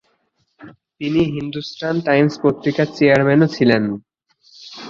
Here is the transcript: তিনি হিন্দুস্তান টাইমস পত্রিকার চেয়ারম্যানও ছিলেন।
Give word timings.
তিনি 0.97 1.21
হিন্দুস্তান 1.35 1.95
টাইমস 2.07 2.33
পত্রিকার 2.43 2.87
চেয়ারম্যানও 2.97 3.47
ছিলেন। 3.55 3.83